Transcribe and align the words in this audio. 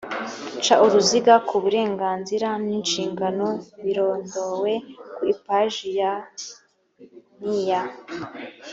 ca 0.63 0.75
uruziga 0.85 1.33
ku 1.47 1.55
burenganzira 1.63 2.49
n 2.65 2.67
inshingano 2.77 3.47
birondowe 3.83 4.73
ku 5.15 5.21
ipaji 5.33 5.89
ya 5.99 6.13
n 7.43 7.45
iya 7.59 7.81